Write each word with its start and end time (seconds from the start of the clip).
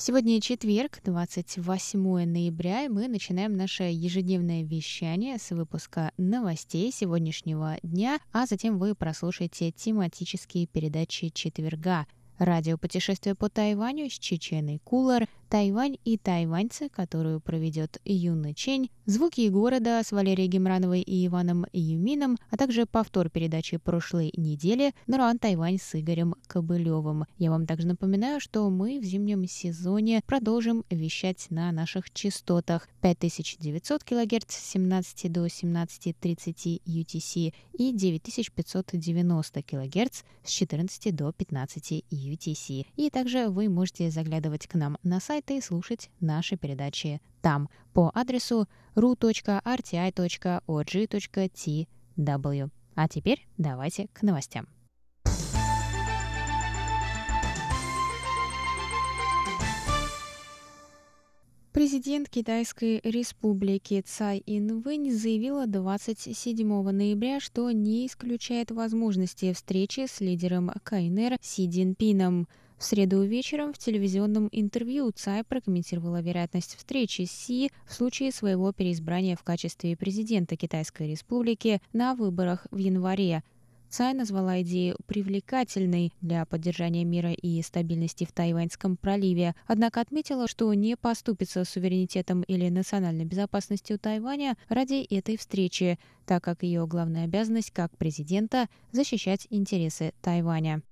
Сегодня 0.00 0.40
четверг, 0.40 1.00
28 1.02 2.24
ноября, 2.24 2.84
и 2.84 2.88
мы 2.88 3.08
начинаем 3.08 3.56
наше 3.56 3.82
ежедневное 3.82 4.62
вещание 4.62 5.38
с 5.38 5.50
выпуска 5.50 6.12
новостей 6.16 6.92
сегодняшнего 6.92 7.78
дня, 7.82 8.20
а 8.32 8.46
затем 8.46 8.78
вы 8.78 8.94
прослушаете 8.94 9.72
тематические 9.72 10.68
передачи 10.68 11.30
четверга– 11.30 12.06
Радиопутешествие 12.38 13.34
по 13.34 13.50
Тайваню 13.50 14.08
с 14.08 14.12
Чеченой 14.12 14.78
Кулар, 14.84 15.26
Тайвань 15.48 15.96
и 16.04 16.16
тайваньцы, 16.18 16.88
которую 16.88 17.40
проведет 17.40 18.00
Юна 18.04 18.54
Чень, 18.54 18.90
звуки 19.06 19.48
города 19.48 20.02
с 20.04 20.12
Валерией 20.12 20.48
Гемрановой 20.48 21.00
и 21.00 21.26
Иваном 21.26 21.66
Юмином, 21.72 22.36
а 22.50 22.56
также 22.56 22.86
повтор 22.86 23.30
передачи 23.30 23.76
прошлой 23.78 24.32
недели 24.36 24.92
Наруан 25.06 25.38
Тайвань 25.38 25.78
с 25.78 25.98
Игорем 25.98 26.34
Кобылевым. 26.46 27.24
Я 27.38 27.50
вам 27.50 27.66
также 27.66 27.86
напоминаю, 27.86 28.40
что 28.40 28.68
мы 28.70 29.00
в 29.00 29.04
зимнем 29.04 29.46
сезоне 29.48 30.20
продолжим 30.26 30.84
вещать 30.90 31.46
на 31.50 31.72
наших 31.72 32.10
частотах 32.12 32.88
5900 33.00 34.04
кГц 34.04 34.54
с 34.54 34.70
17 34.72 35.32
до 35.32 35.46
17.30 35.46 36.82
UTC 36.84 37.54
и 37.72 37.92
9590 37.92 39.62
кГц 39.62 40.22
с 40.44 40.50
14 40.50 41.14
до 41.16 41.32
15 41.32 42.04
UTC. 42.10 42.38
UTC. 42.38 42.86
И 42.96 43.10
также 43.10 43.48
вы 43.48 43.68
можете 43.68 44.10
заглядывать 44.10 44.66
к 44.66 44.74
нам 44.74 44.98
на 45.02 45.20
сайт 45.20 45.37
и 45.50 45.60
слушать 45.60 46.10
наши 46.20 46.56
передачи 46.56 47.20
там 47.40 47.68
по 47.92 48.10
адресу 48.14 48.68
ru.rti.org.tw. 48.94 49.60
А 52.94 53.08
теперь 53.08 53.46
давайте 53.56 54.08
к 54.12 54.22
новостям. 54.22 54.66
Президент 61.78 62.28
Китайской 62.28 63.00
республики 63.04 64.02
Цай 64.04 64.42
Инвэнь 64.46 65.12
заявила 65.12 65.68
27 65.68 66.90
ноября, 66.90 67.38
что 67.38 67.70
не 67.70 68.08
исключает 68.08 68.72
возможности 68.72 69.52
встречи 69.52 70.06
с 70.08 70.20
лидером 70.20 70.72
КНР 70.82 71.36
Си 71.40 71.70
Цзиньпином. 71.70 72.48
В 72.78 72.84
среду 72.84 73.22
вечером 73.22 73.72
в 73.72 73.78
телевизионном 73.78 74.48
интервью 74.52 75.10
Цай 75.10 75.44
прокомментировала 75.44 76.20
вероятность 76.20 76.76
встречи 76.76 77.22
с 77.22 77.32
Си 77.32 77.70
в 77.86 77.92
случае 77.92 78.32
своего 78.32 78.72
переизбрания 78.72 79.36
в 79.36 79.42
качестве 79.42 79.96
президента 79.96 80.56
Китайской 80.56 81.10
республики 81.10 81.82
на 81.92 82.14
выборах 82.14 82.66
в 82.70 82.76
январе– 82.78 83.42
Цай 83.90 84.12
назвала 84.12 84.60
идею 84.60 84.96
привлекательной 85.06 86.12
для 86.20 86.44
поддержания 86.44 87.04
мира 87.04 87.32
и 87.32 87.62
стабильности 87.62 88.24
в 88.24 88.32
Тайваньском 88.32 88.98
проливе, 88.98 89.54
однако 89.66 90.00
отметила, 90.02 90.46
что 90.46 90.72
не 90.74 90.96
поступится 90.96 91.64
суверенитетом 91.64 92.42
или 92.42 92.68
национальной 92.68 93.24
безопасностью 93.24 93.98
Тайваня 93.98 94.56
ради 94.68 95.06
этой 95.14 95.38
встречи, 95.38 95.98
так 96.26 96.44
как 96.44 96.62
ее 96.62 96.86
главная 96.86 97.24
обязанность 97.24 97.70
как 97.70 97.96
президента– 97.96 98.68
защищать 98.92 99.46
интересы 99.48 100.12
Тайваня. 100.20 100.82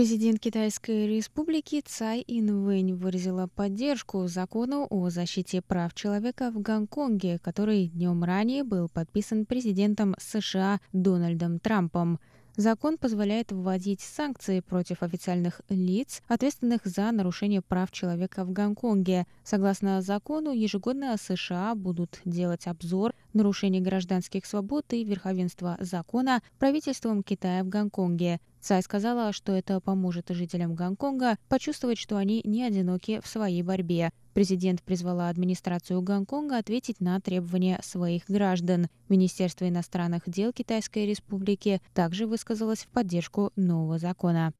Президент 0.00 0.40
Китайской 0.40 1.06
республики 1.06 1.82
Цай 1.84 2.24
Инвэнь 2.26 2.94
выразила 2.94 3.48
поддержку 3.48 4.26
закону 4.28 4.86
о 4.88 5.10
защите 5.10 5.60
прав 5.60 5.92
человека 5.92 6.50
в 6.50 6.62
Гонконге, 6.62 7.38
который 7.38 7.88
днем 7.88 8.24
ранее 8.24 8.64
был 8.64 8.88
подписан 8.88 9.44
президентом 9.44 10.14
США 10.18 10.80
Дональдом 10.94 11.58
Трампом. 11.58 12.18
Закон 12.56 12.96
позволяет 12.96 13.52
вводить 13.52 14.00
санкции 14.00 14.60
против 14.60 15.02
официальных 15.02 15.60
лиц, 15.68 16.22
ответственных 16.28 16.80
за 16.86 17.12
нарушение 17.12 17.60
прав 17.60 17.92
человека 17.92 18.46
в 18.46 18.52
Гонконге. 18.52 19.26
Согласно 19.44 20.00
закону, 20.00 20.52
ежегодно 20.52 21.14
США 21.18 21.74
будут 21.74 22.22
делать 22.24 22.66
обзор 22.66 23.14
нарушений 23.32 23.80
гражданских 23.80 24.46
свобод 24.46 24.92
и 24.92 25.04
верховенства 25.04 25.76
закона 25.80 26.42
правительством 26.58 27.22
Китая 27.22 27.64
в 27.64 27.68
Гонконге. 27.68 28.40
Цай 28.60 28.82
сказала, 28.82 29.32
что 29.32 29.52
это 29.52 29.80
поможет 29.80 30.28
жителям 30.30 30.74
Гонконга 30.74 31.38
почувствовать, 31.48 31.98
что 31.98 32.16
они 32.16 32.42
не 32.44 32.62
одиноки 32.62 33.20
в 33.22 33.26
своей 33.26 33.62
борьбе. 33.62 34.12
Президент 34.34 34.82
призвала 34.82 35.28
администрацию 35.28 36.02
Гонконга 36.02 36.58
ответить 36.58 37.00
на 37.00 37.20
требования 37.20 37.80
своих 37.82 38.24
граждан. 38.28 38.88
Министерство 39.08 39.68
иностранных 39.68 40.22
дел 40.26 40.52
Китайской 40.52 41.06
Республики 41.06 41.80
также 41.94 42.26
высказалось 42.26 42.80
в 42.84 42.88
поддержку 42.88 43.50
нового 43.56 43.98
закона. 43.98 44.52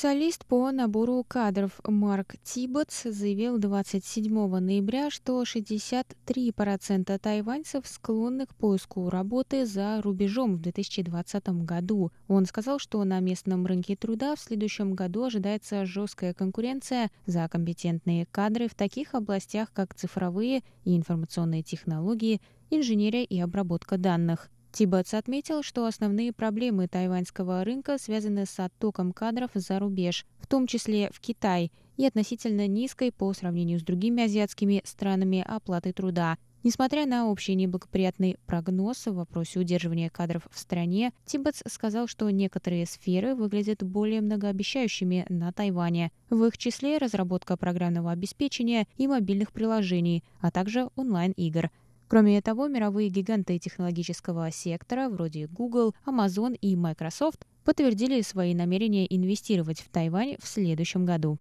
Специалист 0.00 0.46
по 0.46 0.70
набору 0.70 1.22
кадров 1.28 1.78
Марк 1.86 2.36
Тиботс 2.42 3.02
заявил 3.02 3.58
27 3.58 4.32
ноября, 4.58 5.10
что 5.10 5.42
63% 5.42 7.18
тайваньцев 7.18 7.86
склонны 7.86 8.46
к 8.46 8.54
поиску 8.54 9.10
работы 9.10 9.66
за 9.66 10.00
рубежом 10.00 10.56
в 10.56 10.62
2020 10.62 11.48
году. 11.66 12.12
Он 12.28 12.46
сказал, 12.46 12.78
что 12.78 13.04
на 13.04 13.20
местном 13.20 13.66
рынке 13.66 13.94
труда 13.94 14.36
в 14.36 14.40
следующем 14.40 14.94
году 14.94 15.24
ожидается 15.24 15.84
жесткая 15.84 16.32
конкуренция 16.32 17.10
за 17.26 17.46
компетентные 17.50 18.24
кадры 18.24 18.68
в 18.68 18.74
таких 18.74 19.14
областях, 19.14 19.70
как 19.74 19.94
цифровые 19.94 20.62
и 20.84 20.96
информационные 20.96 21.62
технологии, 21.62 22.40
инженерия 22.70 23.24
и 23.24 23.38
обработка 23.38 23.98
данных. 23.98 24.48
Тибетс 24.72 25.14
отметил, 25.14 25.62
что 25.62 25.86
основные 25.86 26.32
проблемы 26.32 26.86
тайваньского 26.86 27.64
рынка 27.64 27.98
связаны 27.98 28.46
с 28.46 28.58
оттоком 28.58 29.12
кадров 29.12 29.50
за 29.54 29.78
рубеж, 29.78 30.24
в 30.38 30.46
том 30.46 30.66
числе 30.66 31.10
в 31.12 31.20
Китай, 31.20 31.72
и 31.96 32.06
относительно 32.06 32.66
низкой 32.66 33.12
по 33.12 33.32
сравнению 33.34 33.78
с 33.78 33.82
другими 33.82 34.24
азиатскими 34.24 34.82
странами 34.84 35.44
оплаты 35.46 35.92
труда. 35.92 36.38
Несмотря 36.62 37.06
на 37.06 37.28
общий 37.28 37.54
неблагоприятный 37.54 38.36
прогноз 38.46 39.06
в 39.06 39.14
вопросе 39.14 39.60
удерживания 39.60 40.10
кадров 40.10 40.46
в 40.50 40.58
стране, 40.58 41.12
Тибетс 41.24 41.62
сказал, 41.66 42.06
что 42.06 42.28
некоторые 42.28 42.84
сферы 42.84 43.34
выглядят 43.34 43.82
более 43.82 44.20
многообещающими 44.20 45.24
на 45.30 45.52
Тайване. 45.52 46.12
В 46.28 46.44
их 46.44 46.58
числе 46.58 46.98
разработка 46.98 47.56
программного 47.56 48.12
обеспечения 48.12 48.86
и 48.98 49.08
мобильных 49.08 49.52
приложений, 49.52 50.22
а 50.40 50.50
также 50.50 50.90
онлайн-игр. 50.96 51.70
Кроме 52.10 52.42
того, 52.42 52.66
мировые 52.66 53.08
гиганты 53.08 53.56
технологического 53.60 54.50
сектора, 54.50 55.08
вроде 55.08 55.46
Google, 55.46 55.94
Amazon 56.04 56.56
и 56.60 56.74
Microsoft, 56.74 57.46
подтвердили 57.64 58.20
свои 58.22 58.52
намерения 58.52 59.06
инвестировать 59.14 59.78
в 59.78 59.88
Тайвань 59.90 60.34
в 60.40 60.48
следующем 60.48 61.06
году. 61.06 61.38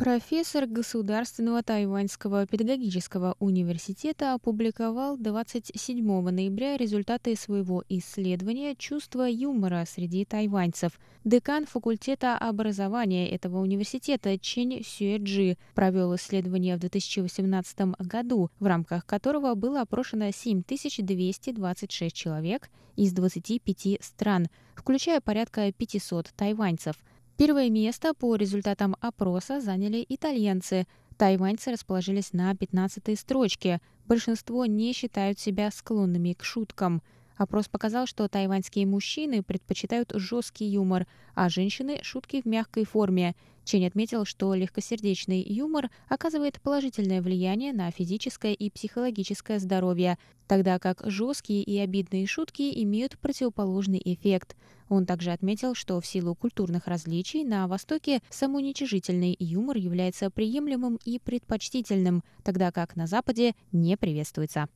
Профессор 0.00 0.66
Государственного 0.66 1.62
тайваньского 1.62 2.46
педагогического 2.46 3.36
университета 3.38 4.32
опубликовал 4.32 5.18
27 5.18 6.30
ноября 6.30 6.78
результаты 6.78 7.36
своего 7.36 7.84
исследования 7.90 8.74
«Чувство 8.76 9.28
юмора 9.28 9.84
среди 9.86 10.24
тайваньцев». 10.24 10.98
Декан 11.24 11.66
факультета 11.66 12.38
образования 12.38 13.28
этого 13.28 13.58
университета 13.58 14.38
Чень 14.38 14.82
Сюэджи 14.82 15.58
провел 15.74 16.16
исследование 16.16 16.76
в 16.76 16.80
2018 16.80 17.78
году, 17.98 18.48
в 18.58 18.64
рамках 18.64 19.04
которого 19.04 19.54
было 19.54 19.82
опрошено 19.82 20.30
7226 20.30 22.16
человек 22.16 22.70
из 22.96 23.12
25 23.12 23.98
стран, 24.00 24.48
включая 24.74 25.20
порядка 25.20 25.70
500 25.70 26.30
тайваньцев– 26.34 26.96
Первое 27.40 27.70
место 27.70 28.12
по 28.12 28.36
результатам 28.36 28.96
опроса 29.00 29.62
заняли 29.62 30.04
итальянцы. 30.06 30.86
Тайваньцы 31.16 31.70
расположились 31.72 32.34
на 32.34 32.52
15-й 32.52 33.16
строчке. 33.16 33.80
Большинство 34.06 34.66
не 34.66 34.92
считают 34.92 35.38
себя 35.38 35.70
склонными 35.70 36.34
к 36.34 36.44
шуткам. 36.44 37.00
Опрос 37.38 37.66
показал, 37.66 38.04
что 38.06 38.28
тайваньские 38.28 38.84
мужчины 38.84 39.42
предпочитают 39.42 40.12
жесткий 40.14 40.66
юмор, 40.66 41.06
а 41.34 41.48
женщины– 41.48 42.00
шутки 42.02 42.42
в 42.42 42.44
мягкой 42.44 42.84
форме. 42.84 43.34
Чень 43.70 43.86
отметил, 43.86 44.24
что 44.24 44.52
легкосердечный 44.52 45.44
юмор 45.44 45.90
оказывает 46.08 46.60
положительное 46.60 47.22
влияние 47.22 47.72
на 47.72 47.88
физическое 47.92 48.52
и 48.52 48.68
психологическое 48.68 49.60
здоровье, 49.60 50.18
тогда 50.48 50.80
как 50.80 51.02
жесткие 51.04 51.62
и 51.62 51.78
обидные 51.78 52.26
шутки 52.26 52.82
имеют 52.82 53.16
противоположный 53.20 54.02
эффект. 54.04 54.56
Он 54.88 55.06
также 55.06 55.30
отметил, 55.30 55.76
что 55.76 56.00
в 56.00 56.06
силу 56.06 56.34
культурных 56.34 56.88
различий 56.88 57.44
на 57.44 57.68
Востоке 57.68 58.22
самоуничижительный 58.28 59.36
юмор 59.38 59.76
является 59.76 60.30
приемлемым 60.30 60.98
и 61.04 61.20
предпочтительным, 61.20 62.24
тогда 62.42 62.72
как 62.72 62.96
на 62.96 63.06
Западе 63.06 63.54
не 63.70 63.96
приветствуется. 63.96 64.66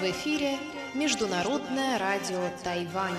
В 0.00 0.02
эфире 0.02 0.56
Международное 0.94 1.98
радио 1.98 2.40
Тайваня. 2.64 3.16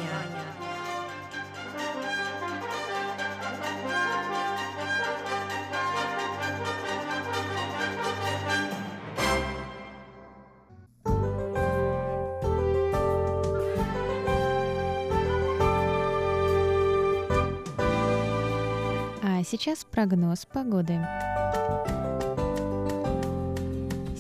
А 19.22 19.44
сейчас 19.44 19.84
прогноз 19.84 20.48
погоды. 20.48 21.00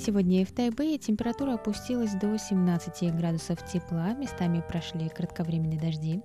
Сегодня 0.03 0.43
в 0.47 0.51
Тайбэе 0.51 0.97
температура 0.97 1.53
опустилась 1.53 2.13
до 2.13 2.35
17 2.35 3.15
градусов 3.15 3.63
тепла, 3.71 4.13
местами 4.13 4.63
прошли 4.67 5.09
кратковременные 5.09 5.79
дожди. 5.79 6.23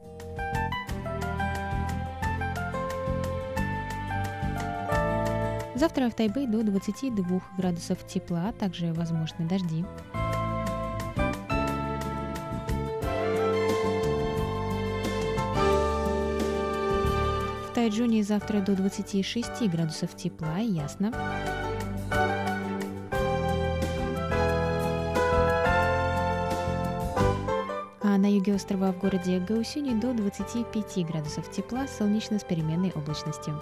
Завтра 5.75 6.09
в 6.09 6.15
Тайбэе 6.15 6.47
до 6.47 6.63
22 6.63 7.43
градусов 7.59 8.07
тепла, 8.07 8.51
также 8.59 8.95
возможны 8.95 9.47
дожди. 9.47 9.85
В 17.69 17.75
Тайджуне 17.75 18.23
завтра 18.23 18.63
до 18.63 18.75
26 18.75 19.69
градусов 19.69 20.17
тепла, 20.17 20.57
ясно. 20.61 21.13
Юге 28.47 28.55
острова 28.55 28.93
в 28.93 28.99
городе 28.99 29.41
Гаусюни 29.41 29.99
до 30.01 30.13
25 30.15 31.07
градусов 31.07 31.51
тепла, 31.51 31.87
солнечно 31.89 32.39
с 32.39 32.45
переменной 32.45 32.93
облачностью. 32.95 33.61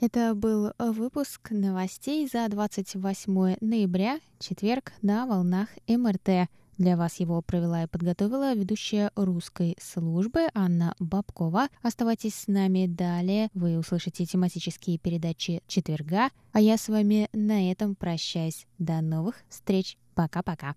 Это 0.00 0.36
был 0.36 0.70
выпуск 0.78 1.50
новостей 1.50 2.28
за 2.32 2.46
28 2.48 3.56
ноября, 3.60 4.20
четверг, 4.38 4.92
на 5.02 5.26
волнах 5.26 5.68
МРТ. 5.88 6.48
Для 6.78 6.96
вас 6.96 7.18
его 7.18 7.42
провела 7.42 7.82
и 7.82 7.88
подготовила 7.88 8.54
ведущая 8.54 9.10
русской 9.16 9.76
службы 9.82 10.46
Анна 10.54 10.94
Бабкова. 11.00 11.66
Оставайтесь 11.82 12.36
с 12.36 12.46
нами 12.46 12.86
далее. 12.86 13.48
Вы 13.54 13.76
услышите 13.76 14.24
тематические 14.24 14.98
передачи 14.98 15.64
четверга. 15.66 16.30
А 16.52 16.60
я 16.60 16.76
с 16.76 16.88
вами 16.88 17.28
на 17.32 17.68
этом 17.68 17.96
прощаюсь. 17.96 18.68
До 18.78 19.00
новых 19.00 19.34
встреч. 19.48 19.98
Пока-пока. 20.14 20.76